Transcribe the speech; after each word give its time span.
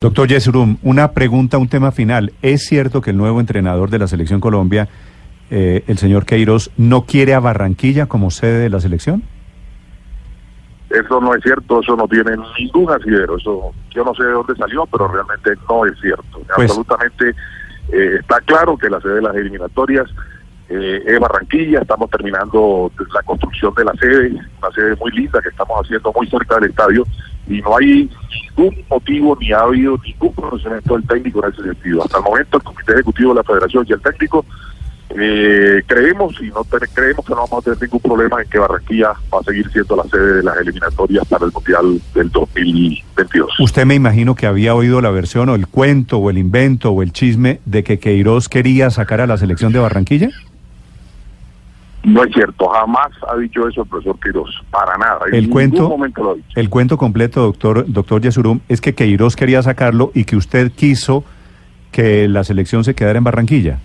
Doctor 0.00 0.28
Yesurum, 0.28 0.76
una 0.84 1.10
pregunta, 1.10 1.58
un 1.58 1.68
tema 1.68 1.90
final. 1.90 2.32
¿Es 2.40 2.66
cierto 2.66 3.00
que 3.00 3.10
el 3.10 3.16
nuevo 3.16 3.40
entrenador 3.40 3.90
de 3.90 3.98
la 3.98 4.06
Selección 4.06 4.38
Colombia, 4.38 4.88
eh, 5.50 5.82
el 5.88 5.98
señor 5.98 6.24
Queiroz, 6.24 6.70
no 6.76 7.02
quiere 7.04 7.34
a 7.34 7.40
Barranquilla 7.40 8.06
como 8.06 8.30
sede 8.30 8.60
de 8.60 8.70
la 8.70 8.78
selección? 8.78 9.24
Eso 10.88 11.20
no 11.20 11.34
es 11.34 11.42
cierto, 11.42 11.80
eso 11.80 11.96
no 11.96 12.06
tiene 12.06 12.30
ningún 12.60 12.88
asidero. 12.92 13.38
Eso, 13.38 13.72
yo 13.90 14.04
no 14.04 14.14
sé 14.14 14.22
de 14.22 14.30
dónde 14.30 14.54
salió, 14.54 14.86
pero 14.86 15.08
realmente 15.08 15.50
no 15.68 15.84
es 15.84 15.98
cierto. 16.00 16.42
Pues- 16.54 16.70
Absolutamente 16.70 17.30
eh, 17.90 18.18
está 18.20 18.40
claro 18.42 18.76
que 18.78 18.88
la 18.88 19.00
sede 19.00 19.14
de 19.16 19.22
las 19.22 19.34
eliminatorias 19.34 20.06
eh, 20.68 21.02
es 21.08 21.18
Barranquilla. 21.18 21.80
Estamos 21.80 22.08
terminando 22.08 22.92
la 23.12 23.22
construcción 23.24 23.74
de 23.74 23.84
la 23.84 23.92
sede, 23.94 24.28
una 24.62 24.70
sede 24.76 24.94
muy 24.94 25.10
linda 25.10 25.40
que 25.42 25.48
estamos 25.48 25.76
haciendo 25.84 26.12
muy 26.14 26.28
cerca 26.28 26.54
del 26.60 26.70
estadio. 26.70 27.04
Y 27.48 27.60
no 27.60 27.76
hay 27.76 28.10
ningún 28.56 28.84
motivo 28.88 29.36
ni 29.40 29.52
ha 29.52 29.60
habido 29.60 29.98
ningún 30.04 30.32
conocimiento 30.32 30.94
del 30.94 31.06
técnico 31.06 31.44
en 31.44 31.52
ese 31.52 31.62
sentido. 31.62 32.02
Hasta 32.02 32.18
el 32.18 32.24
momento, 32.24 32.56
el 32.58 32.62
Comité 32.62 32.92
Ejecutivo 32.92 33.30
de 33.30 33.36
la 33.36 33.44
Federación 33.44 33.86
y 33.88 33.92
el 33.92 34.00
técnico 34.00 34.44
eh, 35.10 35.82
creemos 35.86 36.34
y 36.40 36.48
no 36.48 36.64
creemos 36.64 37.24
que 37.24 37.32
no 37.32 37.46
vamos 37.48 37.58
a 37.58 37.62
tener 37.62 37.80
ningún 37.80 38.00
problema 38.00 38.42
en 38.42 38.48
que 38.48 38.58
Barranquilla 38.58 39.12
va 39.32 39.40
a 39.40 39.42
seguir 39.42 39.70
siendo 39.70 39.96
la 39.96 40.04
sede 40.04 40.34
de 40.34 40.42
las 40.42 40.56
eliminatorias 40.58 41.26
para 41.26 41.46
el 41.46 41.52
Mundial 41.52 42.00
del 42.14 42.30
2022. 42.30 43.60
Usted 43.60 43.86
me 43.86 43.94
imagino 43.94 44.34
que 44.34 44.46
había 44.46 44.74
oído 44.74 45.00
la 45.00 45.10
versión 45.10 45.48
o 45.48 45.54
el 45.54 45.66
cuento 45.66 46.18
o 46.18 46.28
el 46.28 46.36
invento 46.36 46.90
o 46.90 47.02
el 47.02 47.12
chisme 47.12 47.60
de 47.64 47.84
que 47.84 47.98
Queiroz 47.98 48.48
quería 48.48 48.90
sacar 48.90 49.22
a 49.22 49.26
la 49.26 49.38
selección 49.38 49.72
de 49.72 49.78
Barranquilla. 49.78 50.28
No 52.08 52.24
es 52.24 52.32
cierto, 52.32 52.68
jamás 52.68 53.08
ha 53.30 53.36
dicho 53.36 53.68
eso 53.68 53.82
el 53.82 53.88
profesor 53.88 54.18
Quiroz, 54.20 54.50
para 54.70 54.96
nada. 54.96 55.20
En 55.28 55.34
El 55.34 55.40
ningún 55.42 55.52
cuento, 55.52 55.88
momento 55.90 56.22
lo 56.24 56.30
ha 56.30 56.34
dicho. 56.36 56.48
el 56.56 56.70
cuento 56.70 56.96
completo, 56.96 57.42
doctor, 57.42 57.84
doctor 57.86 58.22
Yesurum, 58.22 58.60
es 58.68 58.80
que 58.80 58.94
Queiroz 58.94 59.36
quería 59.36 59.62
sacarlo 59.62 60.10
y 60.14 60.24
que 60.24 60.36
usted 60.36 60.72
quiso 60.72 61.22
que 61.92 62.26
la 62.28 62.44
selección 62.44 62.82
se 62.82 62.94
quedara 62.94 63.18
en 63.18 63.24
Barranquilla. 63.24 63.78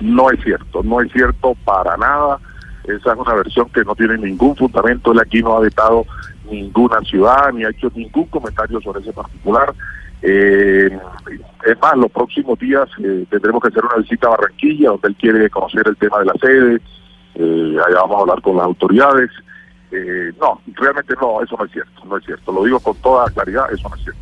No 0.00 0.30
es 0.30 0.42
cierto, 0.42 0.82
no 0.82 1.00
es 1.00 1.12
cierto 1.12 1.54
para 1.64 1.96
nada. 1.98 2.38
Esa 2.84 3.12
es 3.12 3.18
una 3.18 3.34
versión 3.34 3.68
que 3.68 3.84
no 3.84 3.94
tiene 3.94 4.16
ningún 4.18 4.56
fundamento. 4.56 5.12
Él 5.12 5.20
aquí 5.20 5.42
no 5.42 5.56
ha 5.56 5.60
vetado 5.60 6.06
ninguna 6.50 7.00
ciudad 7.02 7.52
ni 7.52 7.64
ha 7.64 7.70
hecho 7.70 7.92
ningún 7.94 8.24
comentario 8.26 8.80
sobre 8.80 9.00
ese 9.00 9.12
particular. 9.12 9.72
Eh, 10.22 10.98
es 11.66 11.80
más, 11.80 11.96
los 11.96 12.10
próximos 12.10 12.58
días 12.58 12.88
eh, 13.02 13.26
tendremos 13.28 13.60
que 13.62 13.68
hacer 13.68 13.84
una 13.84 13.96
visita 13.96 14.28
a 14.28 14.30
Barranquilla, 14.30 14.90
donde 14.90 15.08
él 15.08 15.16
quiere 15.16 15.50
conocer 15.50 15.82
el 15.86 15.96
tema 15.96 16.18
de 16.20 16.24
la 16.26 16.34
sede. 16.40 16.80
Eh, 17.34 17.76
allá 17.86 18.00
vamos 18.02 18.16
a 18.16 18.20
hablar 18.20 18.42
con 18.42 18.56
las 18.56 18.66
autoridades. 18.66 19.30
Eh, 19.90 20.32
no, 20.40 20.60
realmente 20.74 21.14
no, 21.20 21.42
eso 21.42 21.56
no 21.58 21.64
es 21.64 21.72
cierto, 21.72 22.04
no 22.04 22.16
es 22.16 22.24
cierto. 22.24 22.52
Lo 22.52 22.64
digo 22.64 22.80
con 22.80 22.96
toda 22.96 23.30
claridad, 23.30 23.72
eso 23.72 23.88
no 23.88 23.96
es 23.96 24.02
cierto. 24.02 24.20